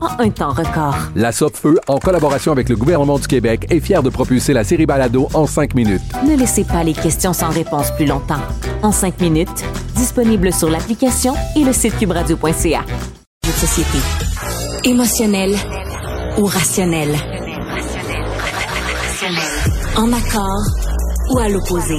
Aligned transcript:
en 0.00 0.20
un 0.22 0.30
temps 0.30 0.52
record. 0.52 0.96
La 1.14 1.32
Feu, 1.32 1.78
en 1.88 1.98
collaboration 1.98 2.52
avec 2.52 2.68
le 2.68 2.76
gouvernement 2.76 3.18
du 3.18 3.26
Québec, 3.26 3.66
est 3.70 3.80
fière 3.80 4.02
de 4.02 4.10
propulser 4.10 4.52
la 4.52 4.64
série 4.64 4.86
Balado 4.86 5.28
en 5.34 5.46
cinq 5.46 5.74
minutes. 5.74 6.02
Ne 6.26 6.36
laissez 6.36 6.64
pas 6.64 6.84
les 6.84 6.92
questions 6.92 7.32
sans 7.32 7.50
réponse 7.50 7.90
plus 7.92 8.06
longtemps. 8.06 8.42
En 8.82 8.92
cinq 8.92 9.20
minutes, 9.20 9.64
disponible 9.94 10.52
sur 10.52 10.70
l'application 10.70 11.34
et 11.56 11.64
le 11.64 11.72
site 11.72 11.96
cubradio.ca. 11.98 12.84
de 13.44 13.50
société. 13.50 13.98
Émotionnel 14.84 15.54
ou 16.38 16.46
rationnel? 16.46 17.16
En 19.96 20.12
accord 20.12 20.62
ou 21.30 21.38
à 21.38 21.48
l'opposé? 21.48 21.96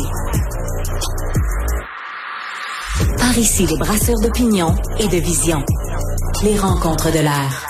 Par 3.17 3.37
ici, 3.37 3.65
les 3.65 3.77
brasseurs 3.77 4.19
d'opinion 4.21 4.73
et 4.99 5.07
de 5.07 5.17
vision. 5.17 5.63
Les 6.43 6.57
rencontres 6.57 7.11
de 7.11 7.19
l'air. 7.19 7.68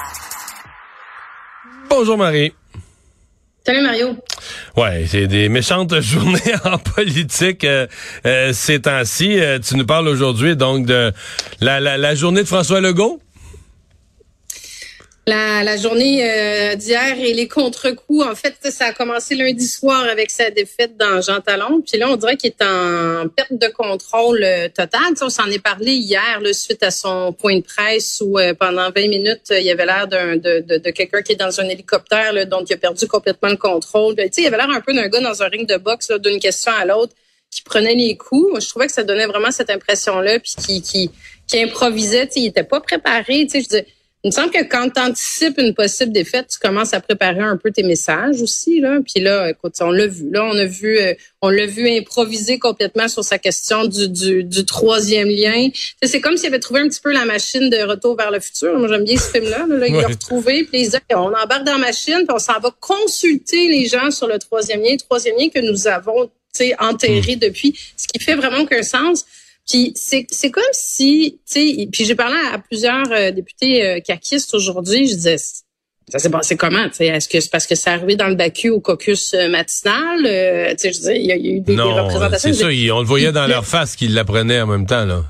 Bonjour 2.00 2.18
Marie. 2.18 2.54
Salut 3.66 3.82
Mario. 3.82 4.16
Ouais, 4.78 5.04
c'est 5.06 5.28
des 5.28 5.50
méchantes 5.50 6.00
journées 6.00 6.40
en 6.64 6.78
politique 6.78 7.66
euh, 7.66 7.88
euh, 8.26 8.54
ces 8.54 8.80
temps-ci. 8.80 9.38
Euh, 9.38 9.60
tu 9.60 9.76
nous 9.76 9.86
parles 9.86 10.08
aujourd'hui 10.08 10.56
donc 10.56 10.86
de 10.86 11.12
la, 11.60 11.82
la, 11.82 11.98
la 11.98 12.16
journée 12.16 12.44
de 12.44 12.48
François 12.48 12.80
Legault 12.80 13.20
la, 15.30 15.78
journée 15.78 16.24
euh, 16.24 16.76
d'hier 16.76 17.18
et 17.20 17.34
les 17.34 17.48
contre-coups. 17.48 18.26
En 18.26 18.36
fait, 18.36 18.56
ça 18.72 18.88
a 18.88 18.94
commencé 18.94 19.36
lundi 19.36 19.68
soir 19.68 20.04
avec 20.10 20.30
sa 20.30 20.50
défaite 20.50 20.98
dans 20.98 21.22
Jean 21.22 21.40
Talon. 21.42 21.82
Puis 21.82 21.98
là, 21.98 22.10
on 22.10 22.16
dirait 22.16 22.38
qu'il 22.38 22.50
est 22.50 22.64
en 22.64 23.28
perte 23.30 23.54
de 23.54 23.68
contrôle 23.68 24.44
euh, 24.44 24.68
total. 24.70 25.14
on 25.22 25.30
s'en 25.30 25.46
est 25.48 25.64
parlé 25.64 25.92
hier 25.94 26.40
là, 26.42 26.54
suite 26.54 26.84
à 26.84 26.92
son 26.92 27.34
point 27.34 27.58
de 27.58 27.64
presse 27.64 28.22
où 28.26 28.38
euh, 28.40 28.54
pendant 28.54 28.92
20 28.92 29.08
minutes, 29.08 29.52
il 29.52 29.64
y 29.64 29.72
avait 29.72 29.86
l'air 29.86 30.08
d'un, 30.08 30.36
de, 30.38 30.60
de, 30.60 30.90
quelqu'un 30.90 31.22
qui 31.22 31.34
est 31.34 31.38
dans 31.38 31.60
un 31.60 31.70
hélicoptère, 31.70 32.34
là, 32.34 32.46
donc 32.46 32.70
il 32.70 32.74
a 32.74 32.78
perdu 32.78 33.08
complètement 33.08 33.50
le 33.50 33.58
contrôle. 33.58 34.16
Tu 34.16 34.24
sais, 34.32 34.42
il 34.42 34.48
avait 34.48 34.58
l'air 34.58 34.70
un 34.70 34.82
peu 34.82 34.94
d'un 34.94 35.08
gars 35.08 35.22
dans 35.22 35.44
un 35.44 35.48
ring 35.48 35.68
de 35.68 35.78
boxe, 35.78 36.12
d'une 36.20 36.40
question 36.40 36.72
à 36.72 36.86
l'autre, 36.86 37.14
qui 37.52 37.62
prenait 37.62 37.96
les 37.96 38.16
coups. 38.18 38.50
Moi, 38.52 38.60
je 38.60 38.70
trouvais 38.70 38.88
que 38.88 38.94
ça 38.94 39.04
donnait 39.04 39.26
vraiment 39.26 39.52
cette 39.52 39.70
impression-là, 39.70 40.40
puis 40.40 40.54
qui, 40.58 40.82
qui, 40.82 41.12
qui 41.48 41.62
improvisait. 41.62 42.30
Il 42.36 42.48
était 42.48 42.64
pas 42.64 42.80
préparé. 42.80 43.48
Je 43.52 43.84
il 44.24 44.28
me 44.28 44.32
semble 44.32 44.52
que 44.52 44.64
quand 44.64 44.90
tu 44.90 45.00
anticipes 45.00 45.58
une 45.60 45.74
possible 45.74 46.12
défaite, 46.12 46.48
tu 46.52 46.60
commences 46.60 46.94
à 46.94 47.00
préparer 47.00 47.40
un 47.40 47.56
peu 47.56 47.72
tes 47.72 47.84
messages 47.84 48.42
aussi. 48.42 48.82
Là. 48.82 49.00
Puis 49.02 49.24
là, 49.24 49.50
écoute, 49.50 49.76
on 49.80 49.92
l'a 49.92 50.08
vu. 50.08 50.30
Là, 50.30 50.44
on 50.44 50.58
a 50.58 50.66
vu, 50.66 50.98
euh, 50.98 51.14
on 51.42 51.50
l'a 51.50 51.66
vu 51.66 51.90
improviser 51.90 52.60
complètement 52.60 53.08
sur 53.08 53.24
sa 53.24 53.38
question 53.38 53.86
du, 53.86 54.10
du, 54.10 54.44
du 54.44 54.66
troisième 54.66 55.30
lien. 55.30 55.70
C'est 56.04 56.20
comme 56.20 56.36
s'il 56.36 56.48
avait 56.48 56.60
trouvé 56.60 56.82
un 56.82 56.90
petit 56.90 57.00
peu 57.00 57.14
la 57.14 57.24
machine 57.24 57.70
de 57.70 57.78
retour 57.84 58.18
vers 58.18 58.30
le 58.30 58.42
futur. 58.42 58.78
Moi, 58.78 58.90
j'aime 58.90 59.06
bien 59.06 59.18
ce 59.18 59.32
film-là. 59.32 59.66
Là, 59.70 59.88
il 59.88 59.96
l'a 59.96 60.08
retrouvé. 60.08 60.66
Puis 60.66 60.88
il 60.88 61.16
on 61.16 61.34
embarque 61.34 61.64
dans 61.64 61.74
la 61.74 61.78
machine, 61.78 62.26
puis 62.28 62.36
on 62.36 62.40
s'en 62.40 62.60
va 62.60 62.76
consulter 62.80 63.70
les 63.70 63.86
gens 63.86 64.12
sur 64.12 64.28
le 64.28 64.38
troisième 64.38 64.82
lien, 64.82 64.98
troisième 64.98 65.38
lien 65.38 65.48
que 65.48 65.60
nous 65.60 65.88
avons 65.88 66.30
enterré 66.80 67.36
hmm. 67.36 67.40
depuis, 67.40 67.80
ce 67.96 68.08
qui 68.08 68.20
fait 68.20 68.36
vraiment 68.36 68.60
aucun 68.60 68.84
sens. 68.84 69.26
Puis 69.70 69.94
c'est 69.96 70.26
c'est 70.32 70.52
comme 70.52 70.64
si, 70.72 71.40
tu 71.46 71.62
sais, 71.62 71.88
puis 71.92 72.06
j'ai 72.06 72.16
parlé 72.16 72.38
à 72.52 72.58
plusieurs 72.58 73.12
euh, 73.12 73.32
députés 73.32 73.86
euh, 73.86 74.00
caquistes 74.00 74.54
aujourd'hui, 74.54 75.08
je 75.08 75.16
disais 75.16 75.38
ça 76.10 76.20
s'est 76.20 76.30
passé 76.30 76.58
comment? 76.58 76.86
Est-ce 77.00 77.30
que 77.30 77.40
c'est 77.40 77.52
parce 77.52 77.68
que 77.68 77.76
c'est 77.76 77.90
arrivé 77.90 78.16
dans 78.16 78.28
le 78.28 78.36
Bacu 78.36 78.70
au 78.70 78.80
caucus 78.80 79.34
euh, 79.34 79.48
matinal? 79.48 80.26
Euh, 80.26 80.74
je 80.82 81.12
il 81.12 81.26
y, 81.26 81.32
a 81.32 81.36
eu 81.36 81.60
des, 81.62 81.76
non, 81.76 81.94
des 81.94 82.00
représentations. 82.00 82.52
C'est 82.52 82.60
ça, 82.60 82.94
on 82.94 83.00
le 83.00 83.06
voyait 83.06 83.32
dans 83.32 83.48
leur 83.48 83.66
face 83.66 83.96
qu'ils 83.96 84.14
l'apprenaient 84.14 84.62
en 84.62 84.68
même 84.68 84.86
temps, 84.86 85.06
là. 85.06 85.24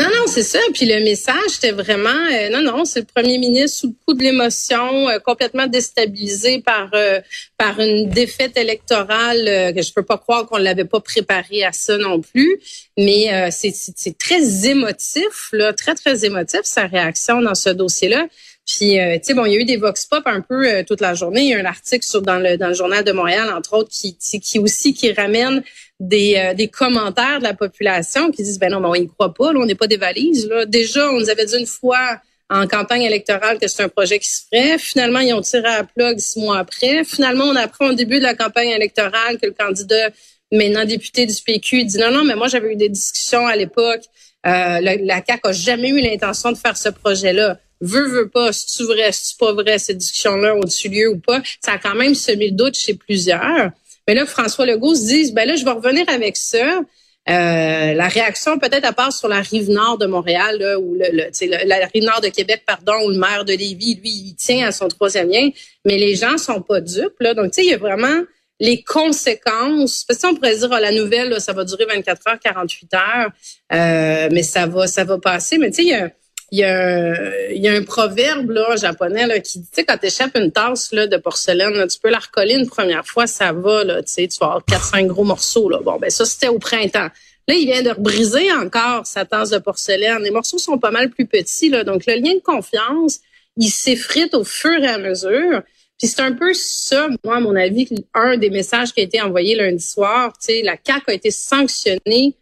Non, 0.00 0.06
non, 0.06 0.26
c'est 0.28 0.44
ça. 0.44 0.60
Puis 0.74 0.86
le 0.86 1.00
message, 1.00 1.48
c'était 1.48 1.72
vraiment, 1.72 2.08
euh, 2.10 2.48
non, 2.50 2.62
non, 2.62 2.84
c'est 2.84 3.00
le 3.00 3.06
premier 3.06 3.36
ministre 3.36 3.80
sous 3.80 3.86
le 3.88 3.94
coup 4.06 4.14
de 4.14 4.22
l'émotion, 4.22 5.08
euh, 5.08 5.18
complètement 5.18 5.66
déstabilisé 5.66 6.60
par 6.60 6.90
euh, 6.94 7.20
par 7.56 7.80
une 7.80 8.08
défaite 8.08 8.56
électorale 8.56 9.72
que 9.74 9.82
je 9.82 9.92
peux 9.92 10.04
pas 10.04 10.16
croire 10.16 10.46
qu'on 10.46 10.58
l'avait 10.58 10.84
pas 10.84 11.00
préparé 11.00 11.64
à 11.64 11.72
ça 11.72 11.98
non 11.98 12.20
plus. 12.20 12.60
Mais 12.96 13.50
c'est 13.50 13.74
c'est 13.74 14.16
très 14.16 14.68
émotif, 14.68 15.48
là, 15.52 15.72
très 15.72 15.94
très 15.94 16.24
émotif 16.24 16.60
sa 16.62 16.86
réaction 16.86 17.42
dans 17.42 17.56
ce 17.56 17.70
dossier-là. 17.70 18.28
Puis, 18.68 18.98
tu 18.98 19.20
sais, 19.22 19.34
bon, 19.34 19.46
il 19.46 19.54
y 19.54 19.56
a 19.56 19.60
eu 19.60 19.64
des 19.64 19.78
vox 19.78 20.04
pop 20.04 20.22
un 20.26 20.42
peu 20.42 20.84
toute 20.84 21.00
la 21.00 21.14
journée. 21.14 21.40
Il 21.40 21.48
y 21.48 21.54
a 21.54 21.58
un 21.58 21.64
article 21.64 22.04
sur, 22.04 22.20
dans 22.20 22.38
le 22.38 22.58
dans 22.58 22.68
le 22.68 22.74
journal 22.74 23.02
de 23.02 23.12
Montréal, 23.12 23.50
entre 23.50 23.72
autres, 23.78 23.88
qui 23.90 24.18
qui 24.18 24.58
aussi 24.58 24.92
qui 24.92 25.10
ramène 25.12 25.62
des, 26.00 26.34
euh, 26.36 26.54
des 26.54 26.68
commentaires 26.68 27.38
de 27.38 27.44
la 27.44 27.54
population 27.54 28.30
qui 28.30 28.42
disent 28.42 28.58
ben 28.58 28.70
non, 28.70 28.80
mais 28.80 28.88
on 28.88 28.94
y 28.94 29.08
croit 29.08 29.34
pas, 29.34 29.52
là, 29.52 29.60
on 29.60 29.66
n'est 29.66 29.74
pas 29.74 29.86
des 29.86 29.96
valises. 29.96 30.46
Là. 30.48 30.64
Déjà, 30.66 31.10
on 31.10 31.20
nous 31.20 31.30
avait 31.30 31.46
dit 31.46 31.58
une 31.58 31.66
fois 31.66 32.20
en 32.50 32.66
campagne 32.66 33.02
électorale 33.02 33.58
que 33.58 33.68
c'est 33.68 33.82
un 33.82 33.88
projet 33.88 34.18
qui 34.18 34.30
se 34.30 34.42
ferait. 34.50 34.78
Finalement, 34.78 35.18
ils 35.18 35.34
ont 35.34 35.42
tiré 35.42 35.66
à 35.66 35.84
plug 35.84 36.18
six 36.18 36.38
mois 36.38 36.58
après. 36.58 37.04
Finalement, 37.04 37.44
on 37.44 37.56
apprend 37.56 37.90
au 37.90 37.94
début 37.94 38.18
de 38.18 38.22
la 38.22 38.34
campagne 38.34 38.70
électorale 38.70 39.38
que 39.38 39.46
le 39.46 39.52
candidat, 39.52 40.10
maintenant 40.50 40.84
député 40.84 41.26
du 41.26 41.34
PQ, 41.44 41.84
dit 41.84 41.98
non, 41.98 42.10
non, 42.10 42.24
mais 42.24 42.36
moi 42.36 42.48
j'avais 42.48 42.72
eu 42.72 42.76
des 42.76 42.88
discussions 42.88 43.46
à 43.46 43.56
l'époque. 43.56 44.02
Euh, 44.46 44.80
la, 44.80 44.96
la 44.96 45.22
CAQ 45.26 45.40
a 45.48 45.52
jamais 45.52 45.88
eu 45.90 46.00
l'intention 46.00 46.52
de 46.52 46.56
faire 46.56 46.76
ce 46.76 46.88
projet-là. 46.88 47.58
Veux, 47.80 48.08
veux 48.08 48.28
pas, 48.28 48.52
si 48.52 48.66
tu 48.76 48.84
vrai, 48.84 49.12
si 49.12 49.32
tu 49.32 49.38
pas 49.38 49.52
vrai, 49.52 49.78
cette 49.78 49.98
discussion-là 49.98 50.56
au-dessus 50.56 50.88
lieu 50.88 51.10
ou 51.10 51.18
pas? 51.18 51.40
Ça 51.64 51.72
a 51.72 51.78
quand 51.78 51.94
même 51.94 52.14
semé 52.14 52.48
le 52.48 52.56
doute 52.56 52.74
chez 52.74 52.94
plusieurs. 52.94 53.70
Mais 54.06 54.14
là, 54.14 54.26
François 54.26 54.66
Legault 54.66 54.94
se 54.94 55.06
dit, 55.06 55.32
ben 55.32 55.46
là, 55.46 55.54
je 55.54 55.64
vais 55.64 55.70
revenir 55.70 56.04
avec 56.08 56.36
ça. 56.36 56.80
Euh, 57.28 57.92
la 57.92 58.08
réaction 58.08 58.58
peut-être 58.58 58.86
à 58.86 58.92
part 58.92 59.12
sur 59.12 59.28
la 59.28 59.40
rive 59.40 59.70
nord 59.70 59.98
de 59.98 60.06
Montréal, 60.06 60.56
là, 60.58 60.78
ou 60.78 60.94
le, 60.94 61.04
le, 61.12 61.68
la 61.68 61.86
rive 61.86 62.04
nord 62.04 62.22
de 62.22 62.28
Québec, 62.28 62.62
pardon, 62.66 62.94
où 63.04 63.10
le 63.10 63.18
maire 63.18 63.44
de 63.44 63.52
Lévis, 63.52 63.96
lui, 63.96 64.08
il 64.08 64.34
tient 64.34 64.66
à 64.66 64.72
son 64.72 64.88
troisième 64.88 65.28
lien, 65.28 65.50
mais 65.84 65.98
les 65.98 66.14
gens 66.16 66.38
sont 66.38 66.62
pas 66.62 66.80
dupes. 66.80 67.20
Là. 67.20 67.34
Donc, 67.34 67.52
tu 67.52 67.60
sais, 67.60 67.66
il 67.66 67.70
y 67.70 67.74
a 67.74 67.78
vraiment 67.78 68.22
les 68.60 68.82
conséquences. 68.82 70.04
Parce 70.04 70.20
que 70.20 70.26
on 70.26 70.34
pourrait 70.34 70.56
dire, 70.56 70.68
oh, 70.72 70.78
la 70.80 70.90
nouvelle, 70.90 71.28
là, 71.28 71.38
ça 71.38 71.52
va 71.52 71.64
durer 71.64 71.84
24 71.84 72.28
heures, 72.28 72.38
48 72.42 72.94
heures, 72.94 73.30
euh, 73.72 74.28
mais 74.32 74.42
ça 74.42 74.66
va, 74.66 74.86
ça 74.86 75.04
va 75.04 75.18
passer. 75.18 75.58
Mais 75.58 75.70
tu 75.70 75.76
sais, 75.76 75.82
il 75.82 75.88
y 75.88 75.94
a 75.94 76.10
il 76.50 76.60
y, 76.60 76.64
a 76.64 76.78
un, 76.78 77.14
il 77.50 77.60
y 77.60 77.68
a 77.68 77.74
un 77.74 77.82
proverbe 77.82 78.50
là, 78.50 78.74
japonais 78.76 79.26
là, 79.26 79.38
qui 79.38 79.58
dit, 79.58 79.68
tu 79.68 79.74
sais, 79.76 79.84
quand 79.84 79.98
tu 79.98 80.06
échappes 80.06 80.36
une 80.36 80.50
tasse 80.50 80.92
là, 80.92 81.06
de 81.06 81.16
porcelaine, 81.18 81.86
tu 81.88 81.98
peux 81.98 82.08
la 82.08 82.18
recoller 82.18 82.54
une 82.54 82.68
première 82.68 83.06
fois, 83.06 83.26
ça 83.26 83.52
va, 83.52 83.84
là, 83.84 84.02
tu 84.02 84.12
sais, 84.12 84.28
tu 84.28 84.38
vas 84.38 84.46
avoir 84.46 84.64
quatre, 84.64 84.84
cinq 84.86 85.06
gros 85.08 85.24
morceaux. 85.24 85.68
Là. 85.68 85.80
Bon, 85.82 85.98
ben 85.98 86.08
ça, 86.08 86.24
c'était 86.24 86.48
au 86.48 86.58
printemps. 86.58 87.08
Là, 87.48 87.54
il 87.54 87.66
vient 87.66 87.82
de 87.82 87.92
briser 87.98 88.50
encore 88.52 89.06
sa 89.06 89.26
tasse 89.26 89.50
de 89.50 89.58
porcelaine. 89.58 90.22
Les 90.22 90.30
morceaux 90.30 90.58
sont 90.58 90.78
pas 90.78 90.90
mal 90.90 91.10
plus 91.10 91.26
petits, 91.26 91.68
là, 91.68 91.84
donc 91.84 92.06
le 92.06 92.14
lien 92.14 92.34
de 92.34 92.42
confiance, 92.42 93.20
il 93.58 93.68
s'effrite 93.68 94.34
au 94.34 94.44
fur 94.44 94.82
et 94.82 94.88
à 94.88 94.98
mesure. 94.98 95.62
Puis 95.98 96.08
c'est 96.08 96.20
un 96.20 96.32
peu 96.32 96.54
ça, 96.54 97.08
moi, 97.24 97.36
à 97.36 97.40
mon 97.40 97.56
avis, 97.56 97.88
un 98.14 98.38
des 98.38 98.50
messages 98.50 98.94
qui 98.94 99.00
a 99.00 99.02
été 99.02 99.20
envoyé 99.20 99.54
lundi 99.54 99.84
soir, 99.84 100.32
tu 100.38 100.46
sais, 100.46 100.62
la 100.62 100.76
CAQ 100.82 101.10
a 101.10 101.12
été 101.12 101.30
sanctionnée 101.30 102.36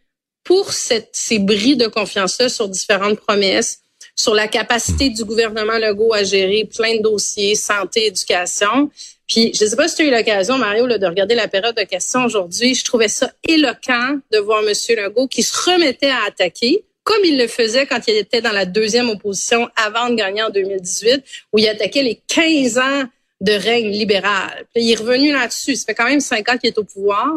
pour 0.45 0.73
cette, 0.73 1.09
ces 1.13 1.41
bris 1.41 1.77
de 1.77 1.89
confiance-là 1.89 2.49
sur 2.49 2.69
différentes 2.69 3.19
promesses 3.19 3.81
sur 4.17 4.35
la 4.35 4.49
capacité 4.49 5.11
du 5.11 5.25
gouvernement 5.25 5.79
Legault 5.79 6.15
à 6.15 6.25
gérer 6.25 6.69
plein 6.75 6.97
de 6.97 7.03
dossiers, 7.03 7.55
santé, 7.55 8.07
éducation. 8.07 8.91
Puis, 9.29 9.53
je 9.55 9.65
ne 9.65 9.71
sais 9.71 9.77
pas 9.77 9.89
si 9.89 9.97
tu 9.97 10.03
as 10.03 10.05
eu 10.07 10.11
l'occasion, 10.11 10.57
Mario, 10.57 10.87
là, 10.87 10.99
de 10.99 11.07
regarder 11.07 11.35
la 11.35 11.49
période 11.49 11.77
de 11.77 11.83
questions 11.83 12.25
aujourd'hui. 12.25 12.75
Je 12.75 12.85
trouvais 12.85 13.09
ça 13.09 13.31
éloquent 13.47 14.19
de 14.33 14.39
voir 14.39 14.63
M. 14.67 14.73
Legault 14.97 15.29
qui 15.29 15.43
se 15.43 15.71
remettait 15.71 16.11
à 16.11 16.25
attaquer, 16.27 16.85
comme 17.05 17.25
il 17.25 17.37
le 17.37 17.47
faisait 17.47 17.87
quand 17.87 18.01
il 18.09 18.17
était 18.17 18.41
dans 18.41 18.53
la 18.53 18.65
deuxième 18.65 19.11
opposition 19.11 19.69
avant 19.77 20.09
de 20.09 20.15
gagner 20.15 20.43
en 20.43 20.51
2018, 20.51 21.23
où 21.53 21.59
il 21.59 21.69
attaquait 21.69 22.03
les 22.03 22.21
15 22.27 22.79
ans 22.79 23.05
de 23.41 23.53
règne 23.53 23.91
libéral. 23.91 24.67
Puis 24.73 24.85
il 24.85 24.93
est 24.93 24.97
revenu 24.97 25.33
là-dessus. 25.33 25.77
Ça 25.77 25.85
fait 25.87 25.95
quand 25.95 26.09
même 26.09 26.21
cinq 26.21 26.49
ans 26.49 26.57
qu'il 26.57 26.69
est 26.69 26.79
au 26.79 26.85
pouvoir. 26.85 27.29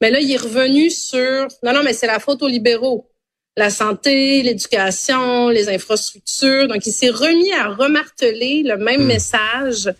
Mais 0.00 0.10
là, 0.10 0.18
il 0.18 0.30
est 0.32 0.36
revenu 0.36 0.90
sur, 0.90 1.46
non, 1.62 1.72
non, 1.72 1.82
mais 1.84 1.92
c'est 1.92 2.06
la 2.06 2.18
faute 2.18 2.42
aux 2.42 2.48
libéraux. 2.48 3.08
La 3.56 3.70
santé, 3.70 4.42
l'éducation, 4.42 5.48
les 5.48 5.68
infrastructures. 5.68 6.66
Donc, 6.66 6.84
il 6.86 6.92
s'est 6.92 7.10
remis 7.10 7.52
à 7.52 7.68
remarteler 7.68 8.62
le 8.64 8.76
même 8.78 9.02
Hmm. 9.02 9.06
message 9.06 9.92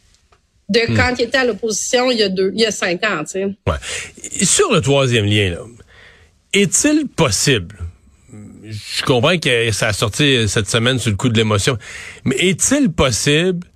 de 0.69 0.81
quand 0.97 1.15
il 1.19 1.25
était 1.27 1.39
à 1.39 1.45
l'opposition 1.45 2.11
il 2.11 2.19
y 2.19 2.23
a 2.23 2.29
deux, 2.29 2.51
il 2.55 2.61
y 2.61 2.67
a 2.67 2.71
cinq 2.71 3.05
ans, 3.05 3.23
tu 3.25 3.33
sais. 3.33 3.45
Ouais. 3.45 4.45
Sur 4.45 4.73
le 4.73 4.81
troisième 4.81 5.27
lien, 5.27 5.51
là, 5.51 5.59
est-il 6.53 7.07
possible, 7.09 7.77
je 8.65 9.03
comprends 9.05 9.37
que 9.39 9.71
ça 9.73 9.89
a 9.89 9.93
sorti 9.93 10.49
cette 10.49 10.69
semaine 10.71 10.99
sur 10.99 11.11
le 11.11 11.17
coup 11.17 11.29
de 11.29 11.37
l'émotion, 11.37 11.77
mais 12.25 12.37
est-il 12.37 12.91
possible 12.91 13.67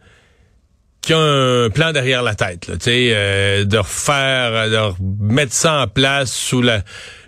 qu'il 1.00 1.16
y 1.16 1.18
ait 1.18 1.22
un 1.22 1.70
plan 1.70 1.92
derrière 1.92 2.22
la 2.22 2.34
tête, 2.34 2.66
là, 2.68 2.74
euh, 2.86 3.64
de 3.64 3.78
refaire, 3.78 4.68
de 4.70 4.78
mettre 5.20 5.52
ça 5.52 5.80
en 5.82 5.86
place 5.86 6.32
sous 6.32 6.60
la, 6.62 6.82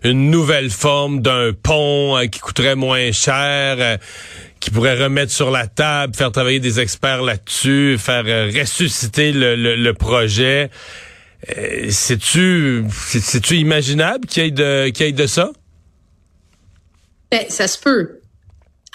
une 0.04 0.30
nouvelle 0.30 0.70
forme 0.70 1.22
d'un 1.22 1.52
pont 1.52 2.16
euh, 2.18 2.26
qui 2.26 2.40
coûterait 2.40 2.74
moins 2.76 3.12
cher, 3.12 3.76
euh, 3.78 3.96
qui 4.58 4.70
pourrait 4.70 5.02
remettre 5.02 5.32
sur 5.32 5.50
la 5.50 5.66
table, 5.66 6.14
faire 6.14 6.32
travailler 6.32 6.60
des 6.60 6.80
experts 6.80 7.22
là-dessus, 7.22 7.96
faire 7.98 8.24
euh, 8.26 8.50
ressusciter 8.54 9.32
le, 9.32 9.56
le- 9.56 9.76
le 9.76 9.94
projet. 9.94 10.70
Euh, 11.56 11.86
C'est-tu 11.88 12.84
c'est- 12.92 13.20
c'est-tu 13.20 13.54
imaginable 13.56 14.26
qu'il 14.26 14.42
y 14.44 14.46
ait 14.48 14.50
de 14.50 14.88
qu'il 14.90 15.06
y 15.06 15.08
ait 15.08 15.12
de 15.12 15.26
ça? 15.26 15.50
Ben, 17.30 17.44
ça 17.48 17.66
se 17.68 17.78
peut. 17.78 18.19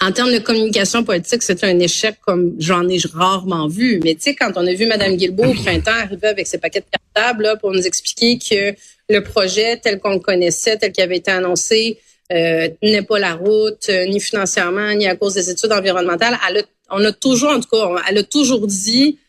En 0.02 0.12
termes 0.12 0.34
de 0.34 0.40
communication 0.40 1.04
politique, 1.04 1.42
c'est 1.42 1.64
un 1.64 1.80
échec 1.80 2.16
comme 2.26 2.54
j'en 2.60 2.88
ai 2.90 3.00
rarement 3.14 3.68
vu. 3.68 4.02
Mais 4.04 4.16
tu 4.16 4.22
sais, 4.22 4.36
quand 4.36 4.52
on 4.56 4.68
a 4.68 4.74
vu 4.74 4.86
Mme 4.86 5.16
Guilbeault 5.16 5.52
au 5.52 5.54
printemps 5.64 5.92
arriver 5.92 6.28
avec 6.28 6.48
ses 6.48 6.58
paquets 6.58 6.82
de 6.82 6.86
cartables 6.92 7.44
là, 7.44 7.56
pour 7.56 7.72
nous 7.72 7.86
expliquer 7.88 8.38
que 8.38 8.76
le 9.08 9.20
projet 9.22 9.78
tel 9.78 10.00
qu'on 10.00 10.12
le 10.14 10.20
connaissait, 10.20 10.78
tel 10.78 10.92
qu'il 10.92 11.04
avait 11.04 11.18
été 11.18 11.32
annoncé, 11.32 12.00
euh, 12.34 12.68
n'est 12.84 13.04
pas 13.04 13.20
la 13.20 13.36
route, 13.36 13.88
euh, 13.90 14.06
ni 14.08 14.20
financièrement, 14.20 14.92
ni 14.94 15.08
à 15.08 15.16
cause 15.16 15.36
des 15.36 15.50
études 15.50 15.72
environnementales, 15.72 16.38
elle 16.50 16.58
a, 16.58 16.62
on 16.90 17.04
a 17.06 17.12
toujours, 17.14 17.52
en 17.52 17.60
tout 17.62 17.70
cas, 17.70 17.86
on- 17.88 17.98
elle 18.10 18.18
a 18.18 18.24
toujours 18.24 18.68
dit 18.68 19.20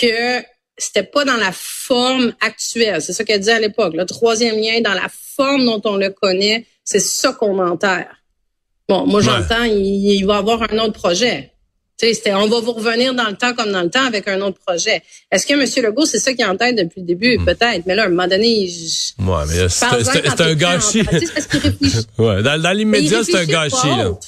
que 0.00 0.40
c'était 0.76 1.02
pas 1.04 1.24
dans 1.24 1.36
la 1.36 1.52
forme 1.52 2.32
actuelle. 2.40 3.00
C'est 3.00 3.12
ça 3.12 3.24
qu'elle 3.24 3.40
disait 3.40 3.52
à 3.52 3.60
l'époque. 3.60 3.94
Le 3.94 4.04
troisième 4.04 4.56
lien, 4.56 4.80
dans 4.80 4.94
la 4.94 5.08
forme 5.36 5.64
dont 5.64 5.80
on 5.84 5.96
le 5.96 6.10
connaît, 6.10 6.66
c'est 6.84 7.00
ça 7.00 7.32
qu'on 7.32 7.58
enterre. 7.58 8.16
Bon, 8.90 9.06
moi, 9.06 9.20
j'entends, 9.20 9.62
il, 9.62 10.14
il 10.18 10.26
va 10.26 10.34
y 10.34 10.38
avoir 10.38 10.60
un 10.70 10.78
autre 10.80 10.94
projet. 10.94 11.52
Tu 11.96 12.06
sais, 12.08 12.14
c'était, 12.14 12.34
on 12.34 12.48
va 12.48 12.60
vous 12.60 12.72
revenir 12.72 13.14
dans 13.14 13.28
le 13.28 13.36
temps 13.36 13.52
comme 13.54 13.70
dans 13.70 13.82
le 13.82 13.90
temps 13.90 14.04
avec 14.06 14.26
un 14.26 14.40
autre 14.40 14.58
projet. 14.66 15.02
Est-ce 15.30 15.46
que 15.46 15.52
M. 15.52 15.84
Legault, 15.84 16.06
c'est 16.06 16.18
ça 16.18 16.32
qui 16.32 16.42
est 16.42 16.46
en 16.46 16.56
tête 16.56 16.74
depuis 16.76 17.00
le 17.02 17.06
début? 17.06 17.38
Peut-être. 17.44 17.82
Mais 17.86 17.94
là, 17.94 18.02
à 18.02 18.06
un 18.06 18.08
moment 18.08 18.26
donné, 18.26 18.66
je... 18.68 19.22
Ouais, 19.22 19.44
mais 19.48 19.68
c'est 19.68 20.42
un- 20.42 20.54
gâchis. 20.54 21.02
Ouais, 22.18 22.42
dans, 22.42 22.60
dans 22.60 22.72
l'immédiat, 22.72 23.22
c'est 23.22 23.36
un 23.36 23.44
gâchis, 23.44 23.86
là. 23.86 24.12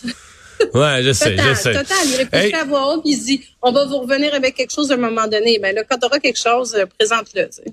Ouais, 0.75 1.03
je 1.03 1.13
sais, 1.13 1.35
Total, 1.35 1.49
je 1.57 1.61
sais. 1.61 1.73
total. 1.73 1.97
Il 2.07 2.17
réfléchit 2.19 2.47
Hey. 2.47 2.55
à 2.55 2.65
voix 2.65 2.95
haute, 2.95 3.03
il 3.05 3.17
se 3.19 3.25
dit, 3.25 3.41
on 3.63 3.73
va 3.73 3.85
vous 3.85 3.99
revenir 3.99 4.33
avec 4.33 4.55
quelque 4.55 4.71
chose 4.73 4.93
à 4.93 4.95
un 4.95 4.99
moment 4.99 5.27
donné. 5.27 5.59
Ben 5.59 5.75
là, 5.75 5.83
quand 5.83 5.99
tu 5.99 6.07
auras 6.07 6.21
quelque 6.21 6.39
chose, 6.39 6.77
euh, 6.77 6.85
présente-le. 6.99 7.47
tu 7.47 7.57
sais. 7.57 7.65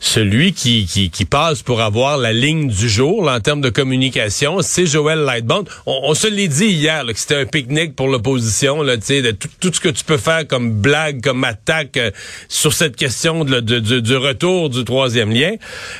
Celui 0.00 0.52
qui, 0.52 0.86
qui, 0.86 1.24
passe 1.24 1.62
pour 1.62 1.80
avoir 1.80 2.18
la 2.18 2.32
ligne 2.32 2.68
du 2.68 2.88
jour 2.88 3.28
en 3.28 3.40
termes 3.40 3.60
de 3.62 3.70
communication, 3.70 4.58
c'est 4.60 4.86
Joël 4.86 5.20
Lightbond. 5.20 5.64
On, 5.86 6.00
on 6.04 6.14
se 6.14 6.26
l'est 6.26 6.48
dit 6.48 6.66
hier 6.66 7.04
que 7.06 7.18
c'était 7.18 7.36
un 7.36 7.46
pique-nique 7.46 7.96
pour 7.96 8.08
l'opposition, 8.08 8.84
de 8.84 9.30
tout, 9.30 9.72
ce 9.72 9.80
que 9.80 9.88
tu 9.88 10.04
peux 10.04 10.18
faire 10.18 10.46
comme 10.46 10.72
blague, 10.72 11.22
comme 11.22 11.44
attaque 11.44 11.96
euh, 11.96 12.10
sur 12.48 12.72
cette 12.72 12.96
question 12.96 13.44
de, 13.44 13.60
du- 13.60 14.16
retour 14.16 14.70
du 14.70 14.84
troisième 14.84 15.32
lien. 15.32 15.52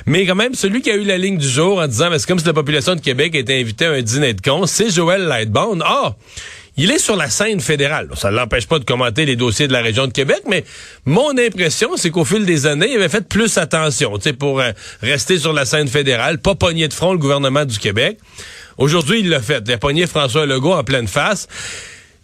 Mais 0.06 0.26
quand 0.26 0.34
même, 0.34 0.54
celui 0.54 0.82
qui 0.82 0.90
a 0.90 0.96
eu 0.96 1.04
la 1.04 1.18
ligne 1.18 1.38
du 1.38 1.48
jour 1.48 1.78
en 1.78 1.86
disant, 1.86 2.08
c'est 2.12 2.26
comme 2.26 2.38
si 2.38 2.46
la 2.46 2.52
population 2.52 2.94
de 2.94 3.00
Québec 3.00 3.34
était 3.34 3.58
invitée 3.60 3.86
à 3.86 3.92
un 3.92 4.02
dîner 4.02 4.34
de 4.34 4.40
cons, 4.40 4.66
c'est 4.66 4.90
Joël 4.90 5.22
Lightbond. 5.22 5.80
Ah! 5.82 6.14
Il 6.76 6.90
est 6.90 6.98
sur 6.98 7.14
la 7.16 7.30
scène 7.30 7.60
fédérale. 7.60 8.08
Ça 8.16 8.30
ne 8.30 8.36
l'empêche 8.36 8.66
pas 8.66 8.78
de 8.78 8.84
commenter 8.84 9.24
les 9.26 9.36
dossiers 9.36 9.68
de 9.68 9.72
la 9.72 9.80
région 9.80 10.06
de 10.06 10.12
Québec, 10.12 10.42
mais 10.48 10.64
mon 11.04 11.36
impression, 11.38 11.96
c'est 11.96 12.10
qu'au 12.10 12.24
fil 12.24 12.44
des 12.44 12.66
années, 12.66 12.90
il 12.90 12.96
avait 12.96 13.08
fait 13.08 13.26
plus 13.26 13.58
attention, 13.58 14.16
tu 14.16 14.24
sais, 14.24 14.32
pour 14.32 14.60
euh, 14.60 14.72
rester 15.00 15.38
sur 15.38 15.52
la 15.52 15.64
scène 15.64 15.88
fédérale, 15.88 16.38
pas 16.38 16.54
pogner 16.54 16.88
de 16.88 16.92
front 16.92 17.12
le 17.12 17.18
gouvernement 17.18 17.64
du 17.64 17.78
Québec. 17.78 18.18
Aujourd'hui, 18.76 19.20
il 19.20 19.28
l'a 19.28 19.40
fait. 19.40 19.62
Il 19.66 19.72
a 19.72 19.78
pogné 19.78 20.06
François 20.06 20.46
Legault 20.46 20.72
en 20.72 20.82
pleine 20.82 21.06
face. 21.06 21.46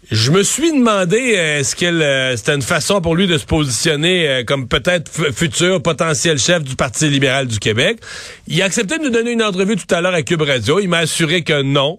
Je 0.09 0.31
me 0.31 0.43
suis 0.43 0.73
demandé 0.73 1.35
euh, 1.37 1.61
est-ce 1.61 1.77
que 1.77 1.85
euh, 1.85 2.35
c'était 2.35 2.55
une 2.55 2.63
façon 2.63 3.03
pour 3.03 3.15
lui 3.15 3.27
de 3.27 3.37
se 3.37 3.45
positionner 3.45 4.29
euh, 4.29 4.45
comme 4.45 4.67
peut-être 4.67 5.11
futur 5.33 5.83
potentiel 5.83 6.39
chef 6.39 6.65
du 6.65 6.75
Parti 6.75 7.09
libéral 7.09 7.47
du 7.47 7.59
Québec. 7.59 7.99
Il 8.49 8.61
a 8.63 8.65
accepté 8.65 8.99
de 8.99 9.05
nous 9.05 9.11
donner 9.11 9.33
une 9.33 9.43
entrevue 9.43 9.77
tout 9.77 9.95
à 9.95 10.01
l'heure 10.01 10.15
à 10.15 10.23
Cube 10.23 10.41
Radio. 10.41 10.81
Il 10.81 10.89
m'a 10.89 10.99
assuré 10.99 11.43
que 11.43 11.61
non, 11.63 11.99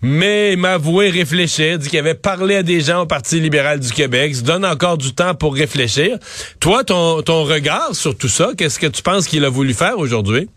mais 0.00 0.54
il 0.54 0.58
m'a 0.58 0.72
avoué 0.72 1.10
réfléchir, 1.10 1.78
dit 1.78 1.90
qu'il 1.90 1.98
avait 1.98 2.14
parlé 2.14 2.56
à 2.56 2.62
des 2.62 2.80
gens 2.80 3.02
au 3.02 3.06
Parti 3.06 3.38
libéral 3.38 3.80
du 3.80 3.92
Québec. 3.92 4.30
Il 4.30 4.36
se 4.36 4.42
donne 4.42 4.64
encore 4.64 4.96
du 4.96 5.14
temps 5.14 5.34
pour 5.34 5.54
réfléchir. 5.54 6.18
Toi, 6.58 6.84
ton, 6.84 7.20
ton 7.20 7.44
regard 7.44 7.94
sur 7.94 8.16
tout 8.16 8.28
ça, 8.28 8.52
qu'est-ce 8.56 8.78
que 8.78 8.86
tu 8.86 9.02
penses 9.02 9.26
qu'il 9.26 9.44
a 9.44 9.50
voulu 9.50 9.74
faire 9.74 9.98
aujourd'hui? 9.98 10.48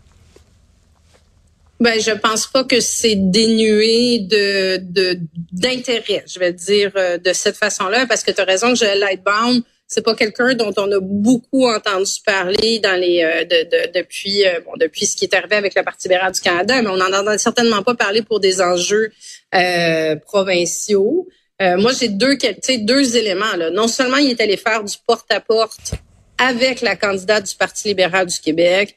Ben, 1.80 1.98
je 1.98 2.10
pense 2.10 2.46
pas 2.46 2.64
que 2.64 2.78
c'est 2.80 3.16
dénué 3.16 4.18
de 4.20 4.76
de- 4.82 5.18
d'intérêt, 5.52 6.22
je 6.26 6.38
vais 6.38 6.52
dire 6.52 6.92
euh, 6.96 7.16
de 7.16 7.32
cette 7.32 7.56
façon-là, 7.56 8.06
parce 8.06 8.22
que 8.22 8.30
tu 8.32 8.40
as 8.40 8.44
raison 8.44 8.68
que 8.72 8.78
Joël 8.78 8.98
Lightbound, 8.98 9.62
c'est 9.86 10.04
pas 10.04 10.14
quelqu'un 10.14 10.54
dont 10.54 10.72
on 10.76 10.92
a 10.92 11.00
beaucoup 11.00 11.66
entendu 11.66 12.10
parler 12.24 12.80
dans 12.80 13.00
les 13.00 13.22
euh, 13.22 13.44
de, 13.44 13.64
de- 13.64 13.98
depuis 13.98 14.46
euh, 14.46 14.60
bon 14.64 14.72
depuis 14.78 15.06
ce 15.06 15.16
qui 15.16 15.24
est 15.24 15.34
arrivé 15.34 15.56
avec 15.56 15.74
le 15.74 15.82
Parti 15.82 16.06
libéral 16.08 16.32
du 16.32 16.40
Canada, 16.40 16.82
mais 16.82 16.88
on 16.90 16.98
n'en 16.98 17.12
entend 17.18 17.38
certainement 17.38 17.82
pas 17.82 17.94
parler 17.94 18.20
pour 18.22 18.40
des 18.40 18.60
enjeux 18.60 19.10
euh, 19.54 20.16
provinciaux. 20.16 21.28
Euh, 21.62 21.78
moi, 21.78 21.92
j'ai 21.98 22.08
deux 22.08 22.36
deux 22.80 23.16
éléments 23.16 23.56
là. 23.56 23.70
Non 23.70 23.88
seulement 23.88 24.18
il 24.18 24.30
est 24.30 24.40
allé 24.42 24.58
faire 24.58 24.84
du 24.84 24.96
porte-à-porte 25.06 25.92
avec 26.36 26.82
la 26.82 26.94
candidate 26.96 27.48
du 27.50 27.54
Parti 27.56 27.88
libéral 27.88 28.26
du 28.26 28.38
Québec, 28.38 28.96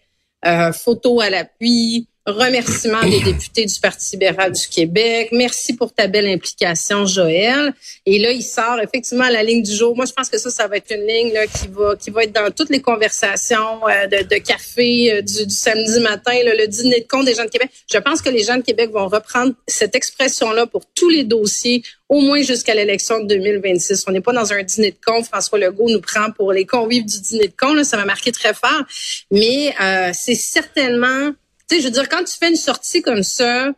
photo 0.74 1.20
à 1.22 1.30
l'appui, 1.30 2.08
remerciements 2.26 3.04
des 3.04 3.20
députés 3.20 3.66
du 3.66 3.80
Parti 3.80 4.16
libéral 4.16 4.52
du 4.52 4.68
Québec. 4.68 5.30
Merci 5.32 5.76
pour 5.76 5.94
ta 5.94 6.08
belle 6.08 6.28
implication, 6.28 7.06
Joël. 7.06 7.74
Et 8.06 8.20
là, 8.20 8.32
il 8.32 8.44
sort 8.44 8.80
effectivement 8.82 9.28
la 9.28 9.44
ligne 9.44 9.62
du 9.62 9.76
jour. 9.76 9.96
Moi, 9.96 10.06
je 10.06 10.14
pense 10.14 10.30
que 10.30 10.38
ça, 10.38 10.50
ça 10.50 10.68
va 10.68 10.78
être 10.78 10.92
une 10.92 11.06
ligne 11.06 11.34
là, 11.34 11.46
qui 11.48 11.68
va 11.68 11.96
qui 11.96 12.12
va 12.12 12.24
être 12.24 12.32
dans 12.32 12.50
toutes 12.52 12.70
les 12.70 12.82
conversations 12.82 13.88
euh, 13.88 14.08
de, 14.08 14.24
de 14.24 14.36
café 14.42 15.14
euh, 15.14 15.22
du, 15.22 15.46
du 15.46 15.54
samedi 15.54 16.00
matin, 16.00 16.34
là, 16.44 16.56
le 16.56 16.68
dîner 16.68 17.02
de 17.02 17.08
con 17.08 17.24
des 17.24 17.36
gens 17.36 17.44
de 17.44 17.50
Québec. 17.50 17.70
Je 17.92 17.98
pense 17.98 18.22
que 18.22 18.30
les 18.30 18.44
gens 18.44 18.56
de 18.56 18.64
Québec 18.64 18.92
vont 18.92 19.08
reprendre 19.08 19.54
cette 19.68 19.96
expression-là 19.96 20.66
pour 20.68 20.84
tous 20.96 21.10
les 21.10 21.26
dossiers, 21.26 21.84
au 22.08 22.22
moins 22.22 22.42
jusqu'à 22.42 22.74
l'élection 22.74 23.20
de 23.20 23.28
2026. 23.28 24.06
On 24.08 24.12
n'est 24.12 24.22
pas 24.22 24.34
dans 24.34 24.54
un 24.54 24.64
dîner 24.64 24.92
de 24.92 24.98
con. 25.06 25.24
François 25.24 25.60
Legault 25.60 25.90
nous 25.90 26.02
prend 26.02 26.32
pour 26.32 26.54
les 26.54 26.66
convives 26.66 27.06
du 27.06 27.20
dîner 27.20 27.48
de. 27.48 27.76
Là, 27.76 27.84
ça 27.84 27.98
m'a 27.98 28.06
marqué 28.06 28.32
très 28.32 28.54
fort. 28.54 28.84
Mais 29.32 29.74
euh, 29.82 30.12
c'est 30.14 30.36
certainement 30.36 31.32
tu 31.74 31.82
sais, 31.82 31.82
je 31.82 31.88
veux 31.88 31.94
dire, 31.94 32.10
quand 32.10 32.24
tu 32.24 32.38
fais 32.38 32.50
une 32.50 32.56
sortie 32.56 33.02
comme 33.02 33.24
ça, 33.24 33.72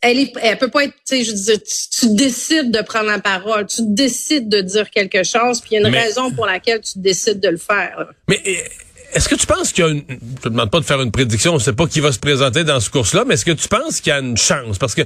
elle 0.00 0.18
est, 0.18 0.32
elle 0.42 0.58
peut 0.58 0.70
pas 0.70 0.84
être, 0.84 0.92
tu 0.94 1.00
sais, 1.04 1.24
je 1.24 1.30
veux 1.32 1.36
dire, 1.36 1.62
tu, 1.62 2.00
tu 2.00 2.14
décides 2.14 2.70
de 2.70 2.82
prendre 2.82 3.06
la 3.06 3.18
parole, 3.20 3.66
tu 3.66 3.80
décides 3.82 4.48
de 4.48 4.60
dire 4.60 4.90
quelque 4.90 5.22
chose, 5.22 5.60
puis 5.60 5.70
il 5.72 5.74
y 5.74 5.76
a 5.78 5.80
une 5.86 5.92
Mais- 5.92 6.02
raison 6.02 6.30
pour 6.30 6.46
laquelle 6.46 6.80
tu 6.80 6.98
décides 6.98 7.40
de 7.40 7.48
le 7.48 7.56
faire. 7.56 8.06
Mais 8.28 8.40
est-ce 9.14 9.28
que 9.28 9.34
tu 9.36 9.46
penses 9.46 9.72
qu'il 9.72 9.84
y 9.84 9.86
a 9.86 9.90
une... 9.90 10.02
Je 10.08 10.42
te 10.42 10.48
demande 10.48 10.70
pas 10.70 10.80
de 10.80 10.84
faire 10.84 11.00
une 11.00 11.12
prédiction, 11.12 11.54
on 11.54 11.58
sait 11.58 11.72
pas 11.72 11.86
qui 11.86 12.00
va 12.00 12.12
se 12.12 12.18
présenter 12.18 12.64
dans 12.64 12.80
ce 12.80 12.90
course-là, 12.90 13.24
mais 13.26 13.34
est-ce 13.34 13.44
que 13.44 13.52
tu 13.52 13.68
penses 13.68 14.00
qu'il 14.00 14.10
y 14.10 14.12
a 14.12 14.18
une 14.18 14.36
chance? 14.36 14.78
Parce 14.78 14.94
que 14.94 15.02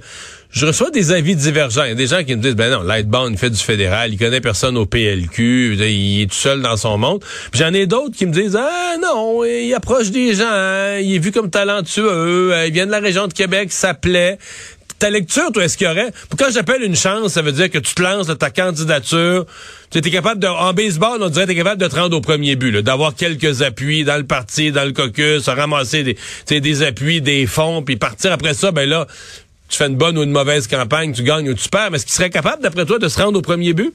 je 0.51 0.67
reçois 0.67 0.91
des 0.91 1.13
avis 1.13 1.37
divergents. 1.37 1.85
Il 1.85 1.91
y 1.91 1.93
a 1.93 1.95
des 1.95 2.07
gens 2.07 2.25
qui 2.25 2.35
me 2.35 2.41
disent, 2.41 2.57
ben 2.57 2.71
non, 2.71 2.83
Lightbound, 2.83 3.39
fait 3.39 3.51
du 3.51 3.59
fédéral, 3.59 4.13
il 4.13 4.19
connaît 4.19 4.41
personne 4.41 4.79
au 4.79 4.87
PLQ, 4.87 5.77
il 5.79 6.23
est 6.23 6.27
tout 6.27 6.35
seul 6.37 6.63
dans 6.63 6.77
son 6.77 6.97
monde. 6.97 7.23
Puis 7.51 7.61
j'en 7.61 7.73
ai 7.75 7.87
d'autres 7.87 8.17
qui 8.17 8.27
me 8.27 8.33
disent, 8.33 8.57
ah 8.57 8.97
non, 9.03 9.45
il 9.45 9.73
approche 9.75 10.11
des 10.11 10.35
gens, 10.35 10.51
hein, 10.51 10.99
il 10.99 11.15
est 11.15 11.19
vu 11.19 11.31
comme 11.31 11.51
talentueux, 11.51 12.53
euh, 12.53 12.67
il 12.67 12.73
vient 12.73 12.87
de 12.87 12.91
la 12.91 13.01
région 13.01 13.27
de 13.27 13.33
Québec, 13.33 13.73
ça 13.73 13.95
plaît. 13.95 14.39
Ta 14.99 15.11
lecture, 15.11 15.53
toi, 15.53 15.65
est-ce 15.65 15.77
qu'il 15.77 15.87
y 15.87 15.91
aurait... 15.91 16.11
Quand 16.37 16.51
j'appelle 16.53 16.83
une 16.83 16.97
chance, 16.97 17.35
ça 17.35 17.43
veut 17.43 17.53
dire 17.53 17.71
que 17.71 17.79
tu 17.79 17.95
te 17.95 18.03
lances 18.03 18.27
de 18.27 18.35
ta 18.35 18.51
candidature. 18.51 19.47
Tu 19.91 19.99
es 19.99 20.11
capable 20.11 20.41
de... 20.41 20.49
En 20.49 20.73
baseball, 20.73 21.23
on 21.23 21.29
dirait 21.29 21.45
que 21.45 21.53
tu 21.53 21.55
es 21.55 21.59
capable 21.59 21.81
de 21.81 21.87
te 21.87 21.95
rendre 21.95 22.17
au 22.17 22.21
premier 22.21 22.57
but, 22.57 22.73
d'avoir 22.79 23.15
quelques 23.15 23.63
appuis 23.63 24.03
dans 24.03 24.17
le 24.17 24.25
parti, 24.27 24.73
dans 24.73 24.85
le 24.85 24.93
caucus, 24.93 25.49
ramasser 25.49 26.03
des, 26.03 26.15
tu 26.15 26.23
sais, 26.47 26.61
des 26.61 26.83
appuis, 26.83 27.21
des 27.21 27.47
fonds, 27.47 27.83
puis 27.83 27.97
partir 27.97 28.33
après 28.33 28.55
ça, 28.55 28.73
ben 28.73 28.89
là, 28.89 29.07
tu 29.69 29.77
fais 29.77 29.87
une 29.87 29.97
bonne 29.97 30.19
ou 30.19 30.23
une 30.25 30.33
mauvaise 30.33 30.67
campagne, 30.67 31.13
tu 31.13 31.23
gagnes 31.23 31.49
ou 31.51 31.55
tu 31.55 31.69
perds. 31.69 31.91
Mais 31.93 31.97
est-ce 31.97 32.07
qu'il 32.07 32.15
serait 32.15 32.31
capable, 32.31 32.63
d'après 32.63 32.85
toi, 32.85 32.99
de 32.99 33.09
se 33.09 33.21
rendre 33.21 33.39
au 33.39 33.43
premier 33.43 33.75
but? 33.75 33.95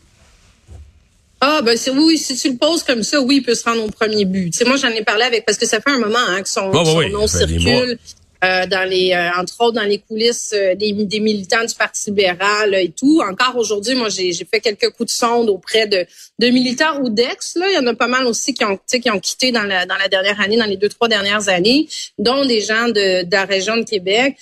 Ah, 1.41 1.62
ben 1.62 1.75
c'est 1.75 1.91
oui, 1.91 2.17
si 2.17 2.38
tu 2.38 2.51
le 2.51 2.57
poses 2.57 2.83
comme 2.83 3.03
ça, 3.03 3.19
oui, 3.19 3.38
il 3.38 3.43
peut 3.43 3.55
se 3.55 3.65
rendre 3.65 3.83
au 3.83 3.89
premier 3.89 4.24
but. 4.24 4.51
Tu 4.51 4.60
sais, 4.60 4.65
moi, 4.65 4.77
j'en 4.77 4.88
ai 4.88 5.03
parlé 5.03 5.24
avec, 5.24 5.45
parce 5.45 5.57
que 5.57 5.65
ça 5.65 5.81
fait 5.81 5.91
un 5.91 6.00
moment 6.00 6.17
hein, 6.29 6.41
que 6.41 6.48
son, 6.48 6.72
nom 6.72 7.27
circule. 7.27 8.00
Euh, 8.43 8.65
dans 8.65 8.83
les, 8.83 9.13
euh, 9.13 9.29
entre 9.39 9.53
autres 9.62 9.75
dans 9.75 9.88
les 9.88 10.00
coulisses 10.00 10.53
euh, 10.53 10.75
des, 10.75 10.91
des 10.91 11.19
militants 11.21 11.63
du 11.63 11.73
Parti 11.75 12.09
libéral 12.09 12.75
et 12.75 12.89
tout. 12.89 13.21
Encore 13.21 13.55
aujourd'hui, 13.55 13.95
moi, 13.95 14.09
j'ai 14.09 14.33
fait 14.33 14.59
quelques 14.59 14.89
coups 14.89 15.13
de 15.13 15.15
sonde 15.17 15.50
auprès 15.50 15.88
de, 15.88 16.05
de 16.39 16.47
militants 16.47 17.00
ou 17.01 17.09
d'ex. 17.09 17.55
Là, 17.55 17.67
il 17.69 17.75
y 17.75 17.77
en 17.77 17.88
a 17.88 17.93
pas 17.93 18.07
mal 18.07 18.25
aussi 18.25 18.53
qui 18.53 18.65
ont, 18.65 18.77
qui 18.77 19.09
ont 19.09 19.19
quitté 19.19 19.53
dans 19.53 19.63
la, 19.63 19.85
dans 19.85 19.95
la 19.95 20.09
dernière 20.09 20.41
année, 20.41 20.57
dans 20.57 20.65
les 20.65 20.75
deux 20.75 20.89
trois 20.89 21.07
dernières 21.07 21.47
années, 21.47 21.88
dont 22.17 22.43
des 22.45 22.59
gens 22.59 22.88
de, 22.88 23.23
de 23.23 23.31
la 23.31 23.45
région 23.45 23.77
de 23.77 23.83
Québec. 23.83 24.35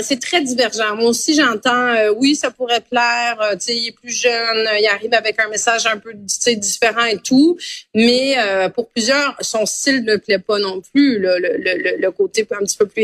c'est 0.00 0.20
très 0.20 0.40
divergent. 0.40 0.96
Moi 0.96 1.10
aussi, 1.10 1.34
j'entends, 1.34 1.94
oui, 2.16 2.36
ça 2.36 2.50
pourrait 2.50 2.80
plaire. 2.80 3.36
il 3.68 3.88
est 3.88 3.92
plus 3.92 4.12
jeune, 4.12 4.68
il 4.80 4.86
arrive 4.86 5.12
avec 5.12 5.38
un 5.40 5.48
message 5.48 5.86
un 5.86 5.98
peu 5.98 6.12
différent 6.14 7.04
et 7.04 7.18
tout, 7.18 7.58
mais 7.94 8.36
pour 8.74 8.88
plusieurs, 8.88 9.36
son 9.40 9.66
style 9.66 10.04
ne 10.04 10.16
plaît 10.16 10.38
pas 10.38 10.58
non 10.58 10.80
plus. 10.80 11.18
le, 11.18 11.38
le, 11.38 11.98
le, 11.98 12.10
côté 12.10 12.46
un 12.50 12.64
petit 12.64 12.76
peu 12.76 12.86
plus 12.86 13.02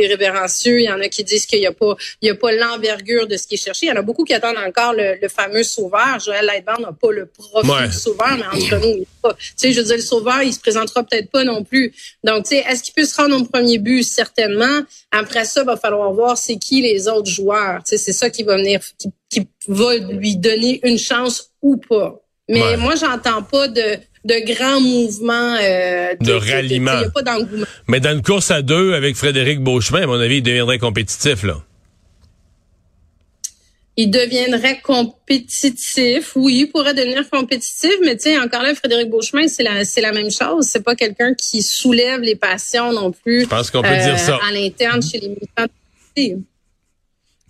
Il 0.64 0.82
y 0.82 0.90
en 0.90 1.00
a 1.00 1.08
qui 1.08 1.24
disent 1.24 1.46
qu'il 1.46 1.60
n'y 1.60 1.66
a 1.66 1.72
pas, 1.72 1.96
il 2.22 2.28
y 2.28 2.30
a 2.30 2.34
pas 2.34 2.52
l'envergure 2.52 3.26
de 3.26 3.36
ce 3.36 3.46
qui 3.46 3.54
est 3.54 3.64
cherché. 3.64 3.86
Il 3.86 3.88
y 3.88 3.92
en 3.92 3.96
a 3.96 4.02
beaucoup 4.02 4.24
qui 4.24 4.34
attendent 4.34 4.58
encore 4.58 4.94
le, 4.94 5.28
fameux 5.28 5.62
sauveur. 5.62 6.18
Joël 6.24 6.44
Lightbound 6.44 6.80
n'a 6.80 6.92
pas 6.92 7.12
le 7.12 7.26
profil 7.26 7.88
du 7.88 7.92
sauveur, 7.92 8.36
mais 8.36 8.46
entre 8.46 8.76
nous, 8.76 8.98
il 8.98 9.06
pas. 9.22 9.34
Tu 9.34 9.52
sais, 9.56 9.72
je 9.72 9.80
veux 9.80 9.86
dire, 9.86 9.96
le 9.96 10.02
sauveur, 10.02 10.42
il 10.42 10.52
se 10.52 10.60
présentera 10.60 11.02
peut-être 11.02 11.30
pas 11.30 11.44
non 11.44 11.64
plus. 11.64 11.92
Donc, 12.24 12.44
tu 12.44 12.50
sais, 12.50 12.64
est-ce 12.68 12.82
qu'il 12.82 12.94
peut 12.94 13.04
se 13.04 13.16
rendre 13.16 13.40
au 13.40 13.44
premier 13.44 13.78
but? 13.78 14.02
Certainement. 14.02 14.80
Après 15.10 15.44
ça, 15.44 15.62
il 15.62 15.66
va 15.66 15.76
falloir 15.76 16.12
voir 16.12 16.36
c'est 16.38 16.56
qui 16.56 16.82
les 16.82 17.08
autres 17.08 17.30
joueurs. 17.30 17.82
Tu 17.84 17.90
sais, 17.90 17.98
c'est 17.98 18.12
ça 18.12 18.30
qui 18.30 18.42
va 18.42 18.56
venir, 18.56 18.80
qui, 18.98 19.10
qui 19.30 19.48
va 19.66 19.96
lui 19.96 20.36
donner 20.36 20.80
une 20.84 20.98
chance 20.98 21.50
ou 21.62 21.76
pas. 21.76 22.20
Mais 22.48 22.76
moi, 22.76 22.94
j'entends 22.96 23.42
pas 23.42 23.68
de 23.68 23.98
de 24.24 24.54
grands 24.54 24.80
mouvements 24.80 25.56
euh, 25.60 26.14
de, 26.20 26.32
ralliement. 26.32 26.92
Il 26.94 26.98
n'y 26.98 27.04
a 27.04 27.10
pas 27.10 27.22
d'engouement. 27.22 27.66
Mais 27.86 28.00
dans 28.00 28.12
une 28.12 28.22
course 28.22 28.50
à 28.50 28.62
deux 28.62 28.94
avec 28.94 29.16
Frédéric 29.16 29.60
Beauchemin, 29.60 30.02
à 30.02 30.06
mon 30.06 30.20
avis, 30.20 30.36
il 30.36 30.42
deviendrait 30.42 30.78
compétitif 30.78 31.44
là. 31.44 31.62
Il 33.96 34.10
deviendrait 34.10 34.80
compétitif. 34.80 36.32
Oui, 36.36 36.60
il 36.60 36.66
pourrait 36.66 36.94
devenir 36.94 37.28
compétitif, 37.28 37.94
mais 38.04 38.16
tu 38.16 38.24
sais, 38.24 38.38
encore 38.38 38.62
là, 38.62 38.72
Frédéric 38.74 39.10
Beauchemin, 39.10 39.48
c'est 39.48 39.64
la, 39.64 39.84
c'est 39.84 40.00
la 40.00 40.12
même 40.12 40.30
chose. 40.30 40.66
C'est 40.66 40.84
pas 40.84 40.94
quelqu'un 40.94 41.34
qui 41.34 41.62
soulève 41.62 42.20
les 42.20 42.36
passions 42.36 42.92
non 42.92 43.10
plus. 43.10 43.42
Je 43.42 43.48
pense 43.48 43.72
qu'on 43.72 43.82
peut 43.82 43.88
dire 43.88 44.18
ça. 44.18 44.38
À 44.48 44.52
l'interne 44.52 45.02
chez 45.02 45.18
les 45.18 45.28
militants. 45.28 45.66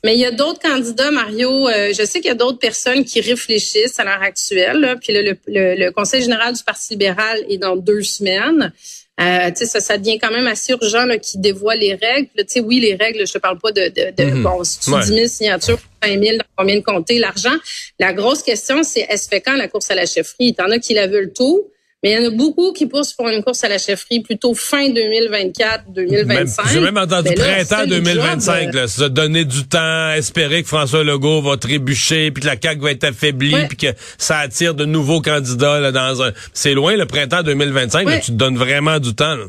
Mais 0.05 0.15
il 0.15 0.21
y 0.21 0.25
a 0.25 0.31
d'autres 0.31 0.61
candidats, 0.61 1.11
Mario. 1.11 1.69
Euh, 1.69 1.93
je 1.93 2.05
sais 2.05 2.21
qu'il 2.21 2.29
y 2.29 2.33
a 2.33 2.37
d'autres 2.37 2.59
personnes 2.59 3.05
qui 3.05 3.21
réfléchissent 3.21 3.99
à 3.99 4.05
l'heure 4.05 4.23
actuelle. 4.23 4.97
Puis 5.03 5.13
le, 5.13 5.37
le, 5.47 5.91
Conseil 5.91 6.23
général 6.23 6.55
du 6.55 6.63
Parti 6.63 6.93
libéral 6.93 7.45
est 7.49 7.59
dans 7.59 7.77
deux 7.77 8.03
semaines. 8.03 8.73
Euh, 9.21 9.51
ça, 9.53 9.81
ça 9.81 9.99
devient 9.99 10.19
quand 10.21 10.31
même 10.31 10.47
assez 10.47 10.73
urgent 10.73 11.05
là, 11.05 11.19
qui 11.19 11.39
dévoile 11.39 11.81
les 11.81 11.97
règles. 11.97 12.29
sais, 12.47 12.61
oui, 12.61 12.79
les 12.79 12.95
règles, 12.95 13.27
je 13.27 13.33
te 13.33 13.39
parle 13.39 13.59
pas 13.59 13.73
de, 13.73 13.89
de, 13.89 14.15
de 14.17 14.31
mhm. 14.31 14.43
bon, 14.45 14.63
si 14.63 14.79
tu 14.79 14.91
10 14.91 15.07
000 15.07 15.27
signatures, 15.27 15.79
20 16.05 16.23
000, 16.23 16.37
dans 16.37 16.45
combien 16.57 16.77
de 16.77 16.85
compter 16.85 17.19
l'argent. 17.19 17.57
La 17.99 18.13
grosse 18.13 18.45
question, 18.45 18.85
c'est 18.85 19.01
est-ce 19.01 19.29
fait 19.29 19.41
quand 19.41 19.57
la 19.57 19.67
course 19.67 19.91
à 19.91 19.97
la 19.97 20.07
chefferie? 20.07 20.37
Il 20.39 20.55
y 20.57 20.63
en 20.63 20.71
a 20.71 20.79
qui 20.79 20.95
la 20.95 21.09
veulent 21.09 21.33
tôt. 21.33 21.69
Mais 22.03 22.13
il 22.13 22.23
y 22.23 22.25
en 22.25 22.29
a 22.29 22.31
beaucoup 22.31 22.73
qui 22.73 22.87
poussent 22.87 23.13
pour 23.13 23.29
une 23.29 23.43
course 23.43 23.65
à 23.65 23.69
la 23.69 23.79
chefferie 23.79 24.21
plutôt 24.21 24.55
fin 24.55 24.89
2024, 24.89 25.91
2025. 25.93 26.69
J'ai 26.73 26.81
même 26.81 26.97
entendu 26.97 27.35
printemps 27.35 27.87
2025, 27.87 28.73
là, 28.73 28.87
se 28.87 29.03
donner 29.03 29.45
du 29.45 29.67
temps, 29.67 30.13
espérer 30.13 30.63
que 30.63 30.69
François 30.69 31.03
Legault 31.03 31.43
va 31.43 31.57
trébucher, 31.57 32.31
puis 32.31 32.43
que 32.43 32.47
la 32.47 32.55
CAQ 32.61 32.81
va 32.81 32.93
être 32.93 33.03
affaiblie, 33.03 33.67
puis 33.69 33.77
que 33.77 33.89
ça 34.17 34.39
attire 34.39 34.75
de 34.75 34.85
nouveaux 34.85 35.21
candidats 35.21 35.81
là, 35.81 35.91
dans 35.91 36.23
un. 36.23 36.33
C'est 36.53 36.75
loin 36.75 36.97
le 36.97 37.07
printemps 37.07 37.43
2025, 37.43 38.07
mais 38.07 38.21
tu 38.21 38.31
te 38.31 38.37
donnes 38.37 38.57
vraiment 38.57 39.01
du 39.01 39.17
temps. 39.17 39.35
Là. 39.35 39.47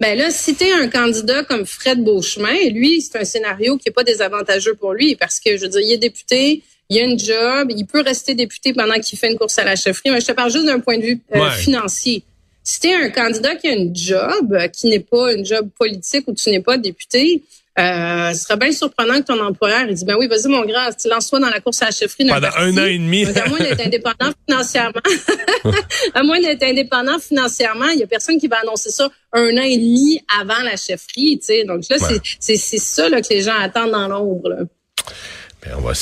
Ben 0.00 0.16
là, 0.16 0.30
si 0.30 0.54
tu 0.54 0.64
un 0.70 0.88
candidat 0.88 1.44
comme 1.44 1.66
Fred 1.66 2.04
Beauchemin, 2.04 2.70
lui, 2.72 3.00
c'est 3.00 3.18
un 3.18 3.24
scénario 3.24 3.78
qui 3.78 3.88
est 3.88 3.92
pas 3.92 4.04
désavantageux 4.04 4.74
pour 4.74 4.92
lui 4.92 5.16
parce 5.16 5.40
que, 5.40 5.56
je 5.56 5.62
veux 5.62 5.68
dire, 5.68 5.80
il 5.80 5.92
est 5.92 5.98
député, 5.98 6.62
il 6.90 6.98
a 6.98 7.02
une 7.02 7.18
job, 7.18 7.70
il 7.74 7.84
peut 7.84 8.02
rester 8.02 8.34
député 8.34 8.72
pendant 8.72 8.94
qu'il 8.94 9.18
fait 9.18 9.30
une 9.30 9.38
course 9.38 9.58
à 9.58 9.64
la 9.64 9.76
chefferie. 9.76 10.10
Mais 10.10 10.20
je 10.20 10.26
te 10.26 10.32
parle 10.32 10.50
juste 10.50 10.66
d'un 10.66 10.80
point 10.80 10.98
de 10.98 11.02
vue 11.02 11.20
euh, 11.34 11.50
financier. 11.50 12.24
Si 12.64 12.80
tu 12.80 12.88
es 12.88 12.94
un 12.94 13.10
candidat 13.10 13.56
qui 13.56 13.68
a 13.68 13.72
une 13.72 13.94
job, 13.94 14.52
euh, 14.52 14.68
qui 14.68 14.88
n'est 14.88 15.00
pas 15.00 15.32
une 15.32 15.44
job 15.44 15.68
politique 15.78 16.24
ou 16.28 16.34
tu 16.34 16.50
n'es 16.50 16.60
pas 16.60 16.76
député, 16.78 17.42
euh, 17.78 18.32
ce 18.32 18.42
serait 18.42 18.56
bien 18.56 18.72
surprenant 18.72 19.20
que 19.20 19.26
ton 19.26 19.40
employeur 19.40 19.82
il 19.88 19.94
dit 19.94 20.04
ben 20.04 20.16
oui 20.18 20.26
vas-y 20.26 20.48
mon 20.48 20.64
grand 20.64 20.90
lance-toi 21.04 21.38
dans 21.38 21.48
la 21.48 21.60
course 21.60 21.80
à 21.82 21.86
la 21.86 21.90
chefferie 21.92 22.26
pendant 22.26 22.48
un 22.56 22.76
an 22.76 22.86
et 22.86 22.98
demi. 22.98 23.24
À 23.24 23.48
moins 23.48 23.58
d'être 23.60 23.86
indépendant 23.86 24.32
financièrement. 24.48 25.00
À 26.14 26.22
moins 26.24 26.40
d'être 26.40 26.62
indépendant 26.64 27.20
financièrement 27.20 27.88
il 27.88 28.00
y 28.00 28.02
a 28.02 28.06
personne 28.08 28.38
qui 28.40 28.48
va 28.48 28.56
annoncer 28.62 28.90
ça 28.90 29.08
un 29.32 29.56
an 29.56 29.62
et 29.62 29.76
demi 29.76 30.20
avant 30.40 30.60
la 30.64 30.76
chefferie 30.76 31.38
tu 31.38 31.46
sais. 31.46 31.64
Donc 31.64 31.82
là 31.88 31.98
c'est 32.40 32.56
c'est 32.56 32.78
ça 32.78 33.08
là, 33.08 33.22
que 33.22 33.28
les 33.30 33.42
gens 33.42 33.56
attendent 33.60 33.92
dans 33.92 34.08
l'ombre 34.08 34.66
ben, 35.62 35.72
on 35.76 35.80
va 35.80 35.94